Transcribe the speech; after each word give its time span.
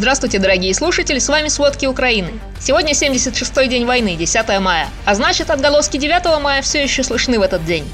Здравствуйте, 0.00 0.38
дорогие 0.38 0.72
слушатели, 0.72 1.18
с 1.18 1.28
вами 1.28 1.48
«Сводки 1.48 1.84
Украины». 1.84 2.30
Сегодня 2.58 2.92
76-й 2.92 3.68
день 3.68 3.84
войны, 3.84 4.16
10 4.16 4.58
мая, 4.58 4.88
а 5.04 5.14
значит, 5.14 5.50
отголоски 5.50 5.98
9 5.98 6.40
мая 6.40 6.62
все 6.62 6.82
еще 6.82 7.02
слышны 7.02 7.38
в 7.38 7.42
этот 7.42 7.66
день. 7.66 7.84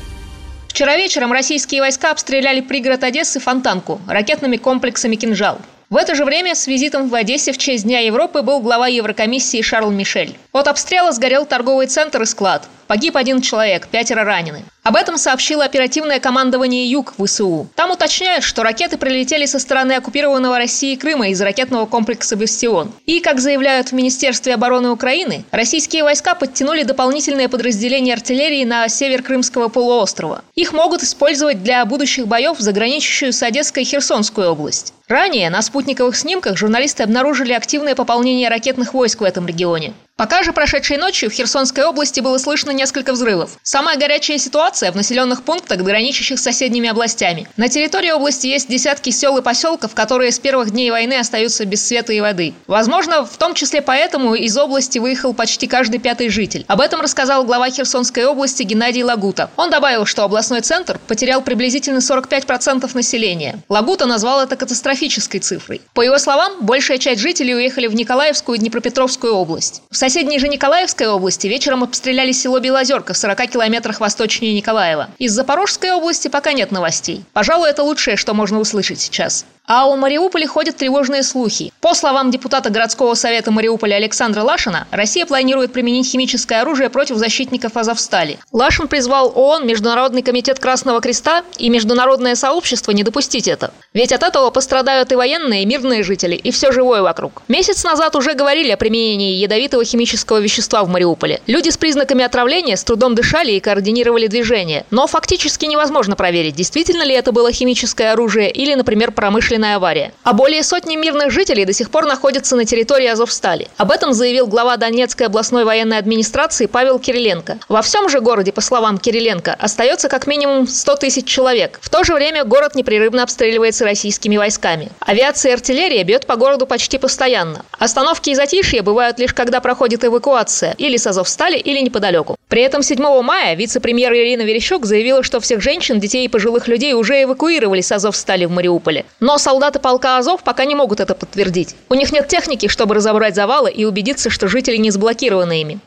Вчера 0.68 0.96
вечером 0.96 1.32
российские 1.32 1.80
войска 1.80 2.12
обстреляли 2.12 2.60
пригород 2.60 3.02
Одессы 3.02 3.40
Фонтанку 3.40 4.00
ракетными 4.06 4.56
комплексами 4.56 5.16
«Кинжал». 5.16 5.58
В 5.90 5.96
это 5.96 6.14
же 6.14 6.24
время 6.24 6.54
с 6.54 6.68
визитом 6.68 7.08
в 7.08 7.14
Одессе 7.16 7.50
в 7.50 7.58
честь 7.58 7.82
Дня 7.82 7.98
Европы 7.98 8.42
был 8.42 8.60
глава 8.60 8.86
Еврокомиссии 8.86 9.60
Шарл 9.60 9.90
Мишель. 9.90 10.36
От 10.52 10.68
обстрела 10.68 11.10
сгорел 11.10 11.44
торговый 11.44 11.88
центр 11.88 12.22
и 12.22 12.26
склад. 12.26 12.68
Погиб 12.86 13.16
один 13.16 13.40
человек, 13.40 13.88
пятеро 13.88 14.24
ранены. 14.24 14.62
Об 14.84 14.94
этом 14.94 15.16
сообщило 15.16 15.64
оперативное 15.64 16.20
командование 16.20 16.88
«Юг» 16.88 17.14
ВСУ. 17.18 17.68
Там 17.74 17.90
уточняют, 17.90 18.44
что 18.44 18.62
ракеты 18.62 18.96
прилетели 18.98 19.44
со 19.44 19.58
стороны 19.58 19.94
оккупированного 19.94 20.58
России 20.58 20.94
Крыма 20.94 21.30
из 21.30 21.40
ракетного 21.40 21.86
комплекса 21.86 22.36
«Бастион». 22.36 22.92
И, 23.04 23.18
как 23.18 23.40
заявляют 23.40 23.88
в 23.88 23.92
Министерстве 23.92 24.54
обороны 24.54 24.90
Украины, 24.90 25.44
российские 25.50 26.04
войска 26.04 26.36
подтянули 26.36 26.84
дополнительные 26.84 27.48
подразделения 27.48 28.12
артиллерии 28.12 28.62
на 28.62 28.88
север 28.88 29.24
Крымского 29.24 29.66
полуострова. 29.66 30.44
Их 30.54 30.72
могут 30.72 31.02
использовать 31.02 31.64
для 31.64 31.84
будущих 31.84 32.28
боев 32.28 32.58
за 32.60 32.70
граничащую 32.70 33.32
с 33.32 33.42
Одесской 33.42 33.82
и 33.82 33.86
Херсонскую 33.86 34.52
область. 34.52 34.94
Ранее 35.08 35.50
на 35.50 35.62
спутниковых 35.62 36.16
снимках 36.16 36.56
журналисты 36.56 37.02
обнаружили 37.02 37.52
активное 37.52 37.96
пополнение 37.96 38.48
ракетных 38.48 38.94
войск 38.94 39.20
в 39.20 39.24
этом 39.24 39.48
регионе. 39.48 39.94
Пока 40.16 40.42
же 40.42 40.54
прошедшей 40.54 40.96
ночью 40.96 41.28
в 41.28 41.34
Херсонской 41.34 41.84
области 41.84 42.20
было 42.20 42.38
слышно 42.38 42.70
несколько 42.70 43.12
взрывов. 43.12 43.58
Самая 43.62 43.98
горячая 43.98 44.38
ситуация 44.38 44.90
в 44.90 44.96
населенных 44.96 45.42
пунктах, 45.42 45.82
граничащих 45.82 46.38
с 46.38 46.42
соседними 46.42 46.88
областями. 46.88 47.46
На 47.58 47.68
территории 47.68 48.10
области 48.10 48.46
есть 48.46 48.66
десятки 48.66 49.10
сел 49.10 49.36
и 49.36 49.42
поселков, 49.42 49.94
которые 49.94 50.32
с 50.32 50.38
первых 50.38 50.70
дней 50.70 50.90
войны 50.90 51.18
остаются 51.18 51.66
без 51.66 51.86
света 51.86 52.14
и 52.14 52.22
воды. 52.22 52.54
Возможно, 52.66 53.26
в 53.26 53.36
том 53.36 53.52
числе 53.52 53.82
поэтому 53.82 54.34
из 54.34 54.56
области 54.56 54.98
выехал 54.98 55.34
почти 55.34 55.66
каждый 55.66 55.98
пятый 55.98 56.30
житель. 56.30 56.64
Об 56.66 56.80
этом 56.80 57.02
рассказал 57.02 57.44
глава 57.44 57.68
Херсонской 57.68 58.24
области 58.24 58.62
Геннадий 58.62 59.02
Лагута. 59.02 59.50
Он 59.56 59.68
добавил, 59.68 60.06
что 60.06 60.24
областной 60.24 60.62
центр 60.62 60.98
потерял 61.06 61.42
приблизительно 61.42 61.98
45% 61.98 62.90
населения. 62.94 63.58
Лагута 63.68 64.06
назвал 64.06 64.40
это 64.40 64.56
катастрофической 64.56 65.40
цифрой. 65.40 65.82
По 65.92 66.00
его 66.00 66.16
словам, 66.16 66.52
большая 66.62 66.96
часть 66.96 67.20
жителей 67.20 67.54
уехали 67.54 67.86
в 67.86 67.94
Николаевскую 67.94 68.56
и 68.56 68.60
Днепропетровскую 68.60 69.34
область. 69.34 69.82
В 69.90 70.05
соседней 70.08 70.38
же 70.38 70.46
Николаевской 70.46 71.08
области 71.08 71.48
вечером 71.48 71.82
обстреляли 71.82 72.30
село 72.30 72.60
Белозерка 72.60 73.12
в 73.12 73.16
40 73.16 73.50
километрах 73.50 73.98
восточнее 73.98 74.54
Николаева. 74.54 75.08
Из 75.18 75.32
Запорожской 75.32 75.90
области 75.90 76.28
пока 76.28 76.52
нет 76.52 76.70
новостей. 76.70 77.24
Пожалуй, 77.32 77.68
это 77.68 77.82
лучшее, 77.82 78.16
что 78.16 78.32
можно 78.32 78.60
услышать 78.60 79.00
сейчас. 79.00 79.44
А 79.68 79.86
у 79.88 79.96
Мариуполя 79.96 80.46
ходят 80.46 80.76
тревожные 80.76 81.24
слухи. 81.24 81.72
По 81.80 81.92
словам 81.92 82.30
депутата 82.30 82.70
городского 82.70 83.14
совета 83.14 83.50
Мариуполя 83.50 83.96
Александра 83.96 84.42
Лашина, 84.42 84.86
Россия 84.92 85.26
планирует 85.26 85.72
применить 85.72 86.08
химическое 86.08 86.60
оружие 86.60 86.88
против 86.88 87.16
защитников 87.16 87.76
Азовстали. 87.76 88.38
Лашин 88.52 88.86
призвал 88.86 89.32
ООН, 89.34 89.66
Международный 89.66 90.22
комитет 90.22 90.60
Красного 90.60 91.00
Креста 91.00 91.42
и 91.58 91.68
международное 91.68 92.36
сообщество 92.36 92.92
не 92.92 93.02
допустить 93.02 93.48
это. 93.48 93.72
Ведь 93.92 94.12
от 94.12 94.22
этого 94.22 94.50
пострадают 94.50 95.10
и 95.10 95.16
военные, 95.16 95.64
и 95.64 95.66
мирные 95.66 96.04
жители, 96.04 96.36
и 96.36 96.52
все 96.52 96.70
живое 96.70 97.02
вокруг. 97.02 97.42
Месяц 97.48 97.82
назад 97.82 98.14
уже 98.14 98.34
говорили 98.34 98.70
о 98.70 98.76
применении 98.76 99.34
ядовитого 99.34 99.84
химического 99.84 100.38
вещества 100.38 100.84
в 100.84 100.88
Мариуполе. 100.88 101.40
Люди 101.48 101.70
с 101.70 101.76
признаками 101.76 102.24
отравления 102.24 102.76
с 102.76 102.84
трудом 102.84 103.16
дышали 103.16 103.50
и 103.50 103.60
координировали 103.60 104.28
движение. 104.28 104.86
Но 104.92 105.08
фактически 105.08 105.64
невозможно 105.64 106.14
проверить, 106.14 106.54
действительно 106.54 107.02
ли 107.02 107.14
это 107.14 107.32
было 107.32 107.50
химическое 107.50 108.12
оружие 108.12 108.48
или, 108.48 108.72
например, 108.74 109.10
промышленное 109.10 109.55
промышленная 109.56 109.76
авария. 109.76 110.12
А 110.22 110.32
более 110.32 110.62
сотни 110.62 110.96
мирных 110.96 111.30
жителей 111.30 111.64
до 111.64 111.72
сих 111.72 111.90
пор 111.90 112.06
находятся 112.06 112.56
на 112.56 112.64
территории 112.64 113.06
Азовстали. 113.06 113.68
Об 113.76 113.90
этом 113.90 114.12
заявил 114.12 114.46
глава 114.46 114.76
Донецкой 114.76 115.26
областной 115.26 115.64
военной 115.64 115.98
администрации 115.98 116.66
Павел 116.66 116.98
Кириленко. 116.98 117.58
Во 117.68 117.82
всем 117.82 118.08
же 118.08 118.20
городе, 118.20 118.52
по 118.52 118.60
словам 118.60 118.98
Кириленко, 118.98 119.56
остается 119.58 120.08
как 120.08 120.26
минимум 120.26 120.66
100 120.66 120.96
тысяч 120.96 121.26
человек. 121.26 121.78
В 121.82 121.88
то 121.88 122.04
же 122.04 122.14
время 122.14 122.44
город 122.44 122.74
непрерывно 122.74 123.22
обстреливается 123.22 123.84
российскими 123.84 124.36
войсками. 124.36 124.90
Авиация 125.00 125.50
и 125.50 125.54
артиллерия 125.54 126.04
бьет 126.04 126.26
по 126.26 126.36
городу 126.36 126.66
почти 126.66 126.98
постоянно. 126.98 127.64
Остановки 127.78 128.30
и 128.30 128.34
затишья 128.34 128.82
бывают 128.82 129.18
лишь 129.18 129.34
когда 129.34 129.60
проходит 129.60 130.04
эвакуация 130.04 130.74
или 130.78 130.96
с 130.96 131.06
Азовстали, 131.06 131.56
или 131.56 131.80
неподалеку. 131.80 132.36
При 132.48 132.62
этом 132.62 132.82
7 132.82 133.22
мая 133.22 133.54
вице-премьер 133.54 134.12
Ирина 134.12 134.42
Верещук 134.42 134.84
заявила, 134.84 135.22
что 135.22 135.40
всех 135.40 135.60
женщин, 135.60 136.00
детей 136.00 136.24
и 136.24 136.28
пожилых 136.28 136.68
людей 136.68 136.94
уже 136.94 137.22
эвакуировали 137.22 137.80
с 137.80 137.92
Азовстали 137.92 138.44
в 138.44 138.50
Мариуполе. 138.50 139.04
Но 139.20 139.38
солдаты 139.46 139.78
полка 139.78 140.18
Азов 140.18 140.42
пока 140.42 140.64
не 140.64 140.74
могут 140.74 140.98
это 140.98 141.14
подтвердить. 141.14 141.76
У 141.88 141.94
них 141.94 142.10
нет 142.10 142.26
техники, 142.26 142.66
чтобы 142.66 142.96
разобрать 142.96 143.36
завалы 143.36 143.70
и 143.70 143.84
убедиться, 143.84 144.28
что 144.28 144.48
жители 144.48 144.76
не 144.76 144.90
заблокированы 144.90 145.60
ими. 145.60 145.78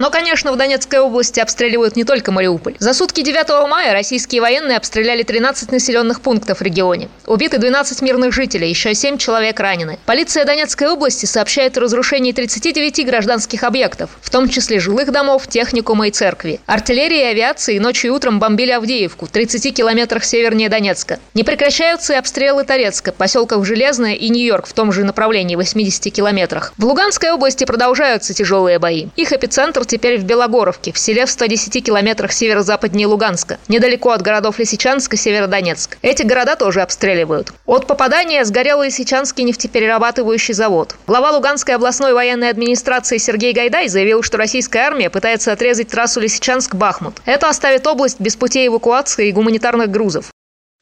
Но, 0.00 0.10
конечно, 0.10 0.52
в 0.52 0.56
Донецкой 0.56 1.00
области 1.00 1.40
обстреливают 1.40 1.96
не 1.96 2.04
только 2.04 2.30
Мариуполь. 2.30 2.76
За 2.78 2.94
сутки 2.94 3.20
9 3.22 3.68
мая 3.68 3.92
российские 3.92 4.40
военные 4.40 4.76
обстреляли 4.76 5.24
13 5.24 5.72
населенных 5.72 6.20
пунктов 6.20 6.60
в 6.60 6.62
регионе. 6.62 7.08
Убиты 7.26 7.58
12 7.58 8.00
мирных 8.02 8.32
жителей, 8.32 8.68
еще 8.70 8.94
7 8.94 9.18
человек 9.18 9.58
ранены. 9.58 9.98
Полиция 10.06 10.44
Донецкой 10.44 10.86
области 10.86 11.26
сообщает 11.26 11.76
о 11.76 11.80
разрушении 11.80 12.30
39 12.30 13.06
гражданских 13.06 13.64
объектов, 13.64 14.10
в 14.22 14.30
том 14.30 14.48
числе 14.48 14.78
жилых 14.78 15.10
домов, 15.10 15.48
техникума 15.48 16.06
и 16.06 16.12
церкви. 16.12 16.60
Артиллерия 16.66 17.22
и 17.22 17.32
авиации 17.32 17.80
ночью 17.80 18.12
и 18.12 18.14
утром 18.14 18.38
бомбили 18.38 18.70
Авдеевку, 18.70 19.26
в 19.26 19.30
30 19.30 19.74
километрах 19.74 20.22
севернее 20.22 20.68
Донецка. 20.68 21.18
Не 21.34 21.42
прекращаются 21.42 22.12
и 22.12 22.16
обстрелы 22.16 22.62
Торецка, 22.62 23.10
поселков 23.10 23.66
Железное 23.66 24.14
и 24.14 24.28
Нью-Йорк 24.28 24.68
в 24.68 24.74
том 24.74 24.92
же 24.92 25.02
направлении, 25.02 25.56
80 25.56 26.12
километрах. 26.12 26.72
В 26.78 26.84
Луганской 26.84 27.32
области 27.32 27.64
продолжаются 27.64 28.32
тяжелые 28.32 28.78
бои. 28.78 29.08
Их 29.16 29.32
эпицентр 29.32 29.87
теперь 29.88 30.18
в 30.18 30.24
Белогоровке, 30.24 30.92
в 30.92 30.98
селе 30.98 31.26
в 31.26 31.30
110 31.30 31.84
километрах 31.84 32.32
северо-западнее 32.32 33.06
Луганска, 33.06 33.58
недалеко 33.68 34.10
от 34.10 34.22
городов 34.22 34.58
Лисичанск 34.58 35.14
и 35.14 35.16
Северодонецк. 35.16 35.98
Эти 36.02 36.22
города 36.22 36.54
тоже 36.54 36.82
обстреливают. 36.82 37.52
От 37.66 37.86
попадания 37.86 38.44
сгорел 38.44 38.82
Лисичанский 38.82 39.44
нефтеперерабатывающий 39.44 40.54
завод. 40.54 40.94
Глава 41.06 41.32
Луганской 41.32 41.74
областной 41.74 42.12
военной 42.12 42.50
администрации 42.50 43.18
Сергей 43.18 43.52
Гайдай 43.52 43.88
заявил, 43.88 44.22
что 44.22 44.38
российская 44.38 44.80
армия 44.80 45.10
пытается 45.10 45.52
отрезать 45.52 45.88
трассу 45.88 46.20
Лисичанск-Бахмут. 46.20 47.16
Это 47.24 47.48
оставит 47.48 47.86
область 47.86 48.20
без 48.20 48.36
путей 48.36 48.68
эвакуации 48.68 49.28
и 49.28 49.32
гуманитарных 49.32 49.90
грузов. 49.90 50.30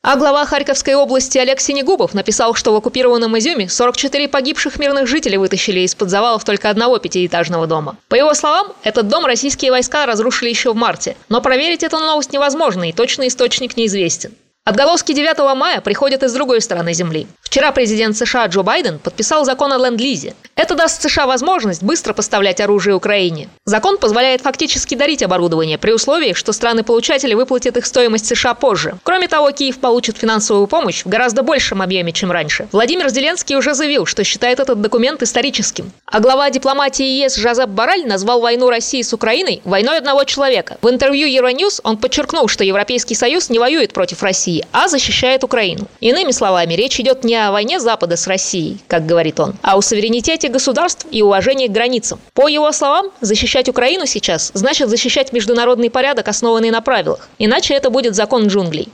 А 0.08 0.14
глава 0.14 0.46
Харьковской 0.46 0.94
области 0.94 1.36
Олег 1.36 1.58
Синегубов 1.58 2.14
написал, 2.14 2.54
что 2.54 2.72
в 2.72 2.76
оккупированном 2.76 3.36
Изюме 3.38 3.68
44 3.68 4.28
погибших 4.28 4.78
мирных 4.78 5.08
жителей 5.08 5.36
вытащили 5.36 5.80
из-под 5.80 6.10
завалов 6.10 6.44
только 6.44 6.70
одного 6.70 6.98
пятиэтажного 6.98 7.66
дома. 7.66 7.96
По 8.06 8.14
его 8.14 8.32
словам, 8.34 8.68
этот 8.84 9.08
дом 9.08 9.26
российские 9.26 9.72
войска 9.72 10.06
разрушили 10.06 10.48
еще 10.48 10.72
в 10.72 10.76
марте. 10.76 11.16
Но 11.28 11.40
проверить 11.40 11.82
эту 11.82 11.98
новость 11.98 12.32
невозможно, 12.32 12.88
и 12.88 12.92
точный 12.92 13.26
источник 13.26 13.76
неизвестен. 13.76 14.30
Отголоски 14.68 15.12
9 15.12 15.54
мая 15.54 15.80
приходят 15.80 16.24
из 16.24 16.32
другой 16.32 16.60
стороны 16.60 16.92
Земли. 16.92 17.28
Вчера 17.40 17.70
президент 17.70 18.16
США 18.16 18.46
Джо 18.46 18.62
Байден 18.62 18.98
подписал 18.98 19.44
закон 19.44 19.72
о 19.72 19.78
ленд-лизе. 19.78 20.34
Это 20.56 20.74
даст 20.74 21.00
США 21.00 21.26
возможность 21.26 21.84
быстро 21.84 22.12
поставлять 22.12 22.60
оружие 22.60 22.96
Украине. 22.96 23.48
Закон 23.64 23.98
позволяет 23.98 24.40
фактически 24.40 24.96
дарить 24.96 25.22
оборудование 25.22 25.78
при 25.78 25.92
условии, 25.92 26.32
что 26.32 26.52
страны-получатели 26.52 27.34
выплатят 27.34 27.76
их 27.76 27.86
стоимость 27.86 28.26
США 28.26 28.54
позже. 28.54 28.98
Кроме 29.04 29.28
того, 29.28 29.52
Киев 29.52 29.78
получит 29.78 30.18
финансовую 30.18 30.66
помощь 30.66 31.04
в 31.04 31.08
гораздо 31.08 31.42
большем 31.42 31.80
объеме, 31.80 32.12
чем 32.12 32.32
раньше. 32.32 32.66
Владимир 32.72 33.08
Зеленский 33.10 33.54
уже 33.54 33.74
заявил, 33.74 34.04
что 34.04 34.24
считает 34.24 34.58
этот 34.58 34.80
документ 34.80 35.22
историческим. 35.22 35.92
А 36.06 36.20
глава 36.20 36.50
дипломатии 36.50 37.22
ЕС 37.22 37.36
Жозеп 37.36 37.68
Бараль 37.68 38.06
назвал 38.06 38.40
войну 38.40 38.68
России 38.68 39.02
с 39.02 39.12
Украиной 39.12 39.60
войной 39.64 39.98
одного 39.98 40.24
человека. 40.24 40.78
В 40.82 40.88
интервью 40.88 41.28
Euronews 41.28 41.80
он 41.84 41.98
подчеркнул, 41.98 42.48
что 42.48 42.64
Европейский 42.64 43.14
Союз 43.14 43.50
не 43.50 43.58
воюет 43.58 43.92
против 43.92 44.22
России, 44.22 44.55
России, 44.56 44.64
а 44.72 44.88
защищает 44.88 45.44
Украину. 45.44 45.86
Иными 46.00 46.32
словами, 46.32 46.74
речь 46.74 47.00
идет 47.00 47.24
не 47.24 47.34
о 47.36 47.52
войне 47.52 47.80
Запада 47.80 48.16
с 48.16 48.26
Россией, 48.26 48.78
как 48.88 49.06
говорит 49.06 49.40
он, 49.40 49.54
а 49.62 49.76
о 49.76 49.82
суверенитете 49.82 50.48
государств 50.48 51.06
и 51.10 51.22
уважении 51.22 51.68
к 51.68 51.72
границам. 51.72 52.18
По 52.34 52.48
его 52.48 52.72
словам, 52.72 53.10
защищать 53.20 53.68
Украину 53.68 54.06
сейчас 54.06 54.50
значит 54.54 54.88
защищать 54.88 55.32
международный 55.32 55.90
порядок, 55.90 56.28
основанный 56.28 56.70
на 56.70 56.80
правилах. 56.80 57.28
Иначе 57.38 57.74
это 57.74 57.90
будет 57.90 58.14
закон 58.14 58.46
джунглей. 58.46 58.88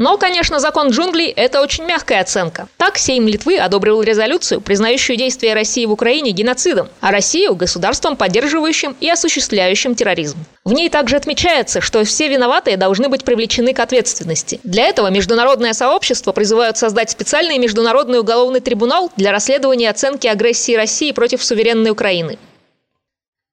Но, 0.00 0.16
конечно, 0.16 0.60
закон 0.60 0.88
джунглей– 0.88 1.28
это 1.36 1.60
очень 1.60 1.84
мягкая 1.84 2.22
оценка. 2.22 2.68
Так, 2.78 2.96
Сейм 2.96 3.28
Литвы 3.28 3.58
одобрил 3.58 4.00
резолюцию, 4.00 4.62
признающую 4.62 5.18
действия 5.18 5.52
России 5.52 5.84
в 5.84 5.92
Украине 5.92 6.30
геноцидом, 6.30 6.88
а 7.02 7.10
Россию– 7.10 7.54
государством, 7.56 8.16
поддерживающим 8.16 8.96
и 8.98 9.10
осуществляющим 9.10 9.94
терроризм. 9.94 10.38
В 10.64 10.72
ней 10.72 10.88
также 10.88 11.16
отмечается, 11.16 11.82
что 11.82 12.02
все 12.04 12.28
виноватые 12.28 12.78
должны 12.78 13.10
быть 13.10 13.24
привлечены 13.24 13.74
к 13.74 13.80
ответственности. 13.80 14.58
Для 14.64 14.86
этого 14.86 15.10
международное 15.10 15.74
сообщество 15.74 16.32
призывают 16.32 16.78
создать 16.78 17.10
специальный 17.10 17.58
международный 17.58 18.20
уголовный 18.20 18.60
трибунал 18.60 19.12
для 19.18 19.32
расследования 19.32 19.84
и 19.84 19.88
оценки 19.88 20.26
агрессии 20.26 20.76
России 20.76 21.12
против 21.12 21.44
суверенной 21.44 21.90
Украины. 21.90 22.38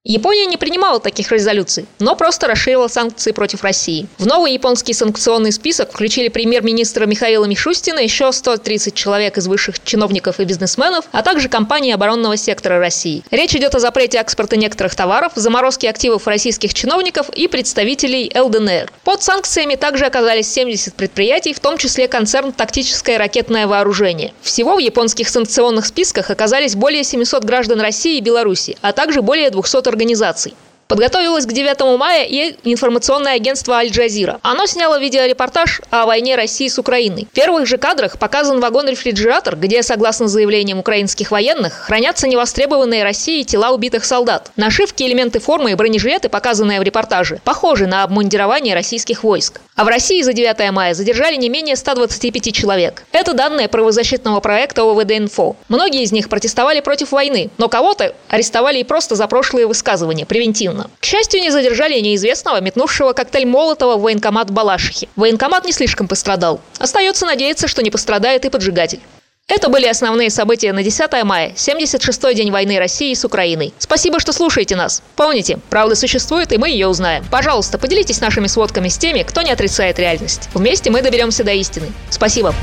Япония 0.09 0.45
не 0.45 0.55
принимала 0.55 1.01
таких 1.01 1.33
резолюций, 1.33 1.85
но 1.99 2.15
просто 2.15 2.47
расширила 2.47 2.87
санкции 2.87 3.33
против 3.33 3.65
России. 3.65 4.07
В 4.17 4.25
новый 4.25 4.53
японский 4.53 4.93
санкционный 4.93 5.51
список 5.51 5.91
включили 5.91 6.29
премьер-министра 6.29 7.05
Михаила 7.05 7.43
Мишустина, 7.43 7.99
еще 7.99 8.31
130 8.31 8.93
человек 8.93 9.37
из 9.37 9.47
высших 9.47 9.83
чиновников 9.83 10.39
и 10.39 10.45
бизнесменов, 10.45 11.03
а 11.11 11.23
также 11.23 11.49
компании 11.49 11.91
оборонного 11.91 12.37
сектора 12.37 12.79
России. 12.79 13.21
Речь 13.31 13.53
идет 13.53 13.75
о 13.75 13.79
запрете 13.79 14.19
экспорта 14.19 14.55
некоторых 14.55 14.95
товаров, 14.95 15.33
заморозке 15.35 15.89
активов 15.89 16.25
российских 16.25 16.73
чиновников 16.73 17.27
и 17.31 17.49
представителей 17.49 18.31
ЛДНР. 18.33 18.89
Под 19.03 19.21
санкциями 19.23 19.75
также 19.75 20.05
оказались 20.05 20.49
70 20.49 20.93
предприятий, 20.93 21.53
в 21.53 21.59
том 21.59 21.77
числе 21.77 22.07
концерн 22.07 22.53
«Тактическое 22.53 23.17
ракетное 23.17 23.67
вооружение». 23.67 24.33
Всего 24.41 24.77
в 24.77 24.79
японских 24.79 25.27
санкционных 25.27 25.85
списках 25.85 26.29
оказались 26.29 26.75
более 26.77 27.03
700 27.03 27.43
граждан 27.43 27.81
России 27.81 28.19
и 28.19 28.21
Беларуси, 28.21 28.77
а 28.81 28.93
также 28.93 29.21
более 29.21 29.49
200 29.49 29.96
организаций. 29.97 30.53
Подготовилось 30.87 31.45
к 31.45 31.51
9 31.51 31.97
мая 31.99 32.23
и 32.23 32.55
информационное 32.63 33.33
агентство 33.33 33.75
«Аль-Джазира». 33.75 34.39
Оно 34.41 34.65
сняло 34.65 34.97
видеорепортаж 34.97 35.81
о 35.89 36.05
войне 36.05 36.35
России 36.35 36.69
с 36.69 36.79
Украиной. 36.79 37.27
В 37.29 37.35
первых 37.35 37.67
же 37.67 37.77
кадрах 37.77 38.17
показан 38.17 38.61
вагон-рефрижератор, 38.61 39.57
где, 39.57 39.83
согласно 39.83 40.29
заявлениям 40.29 40.79
украинских 40.79 41.31
военных, 41.31 41.73
хранятся 41.73 42.27
невостребованные 42.27 43.03
России 43.03 43.43
тела 43.43 43.71
убитых 43.71 44.05
солдат. 44.05 44.51
Нашивки, 44.55 45.03
элементы 45.03 45.39
формы 45.39 45.71
и 45.71 45.75
бронежилеты, 45.75 46.29
показанные 46.29 46.79
в 46.79 46.83
репортаже, 46.83 47.41
похожи 47.43 47.85
на 47.85 48.03
обмундирование 48.03 48.73
российских 48.73 49.25
войск. 49.25 49.59
А 49.75 49.83
в 49.83 49.89
России 49.89 50.21
за 50.21 50.31
9 50.31 50.71
мая 50.71 50.93
задержали 50.93 51.35
не 51.35 51.49
менее 51.49 51.75
125 51.75 52.53
человек. 52.53 53.03
Это 53.11 53.33
данные 53.33 53.67
правозащитного 53.67 54.39
проекта 54.39 54.83
ОВД-Инфо. 54.83 55.55
Многие 55.67 56.03
из 56.03 56.13
них 56.13 56.29
протестовали 56.29 56.79
против 56.79 57.11
войны, 57.11 57.49
но 57.57 57.67
кого-то 57.67 58.15
арестовали 58.29 58.79
и 58.79 58.83
просто 58.85 59.15
за 59.15 59.27
прошлые 59.27 59.67
высказывания, 59.67 60.25
превентивно. 60.25 60.76
К 60.99 61.05
счастью, 61.05 61.41
не 61.41 61.51
задержали 61.51 61.99
неизвестного, 61.99 62.61
метнувшего 62.61 63.13
коктейль 63.13 63.45
Молотова 63.45 63.97
в 63.97 64.01
военкомат 64.01 64.51
Балашихи. 64.51 65.09
Военкомат 65.15 65.65
не 65.65 65.71
слишком 65.71 66.07
пострадал. 66.07 66.61
Остается 66.79 67.25
надеяться, 67.25 67.67
что 67.67 67.83
не 67.83 67.91
пострадает 67.91 68.45
и 68.45 68.49
поджигатель. 68.49 68.99
Это 69.47 69.69
были 69.69 69.85
основные 69.85 70.29
события 70.29 70.73
на 70.73 70.83
10 70.83 71.23
мая, 71.23 71.53
76-й 71.55 72.35
день 72.35 72.51
войны 72.51 72.77
России 72.79 73.13
с 73.13 73.23
Украиной. 73.23 73.73
Спасибо, 73.77 74.19
что 74.19 74.33
слушаете 74.33 74.75
нас. 74.75 75.01
Помните, 75.15 75.57
правда 75.69 75.95
существует, 75.95 76.51
и 76.51 76.57
мы 76.57 76.69
ее 76.69 76.87
узнаем. 76.87 77.23
Пожалуйста, 77.31 77.77
поделитесь 77.77 78.19
нашими 78.19 78.47
сводками 78.47 78.89
с 78.89 78.97
теми, 78.97 79.23
кто 79.23 79.41
не 79.41 79.51
отрицает 79.51 79.99
реальность. 79.99 80.49
Вместе 80.53 80.89
мы 80.89 81.01
доберемся 81.01 81.45
до 81.45 81.53
истины. 81.53 81.93
Спасибо. 82.09 82.53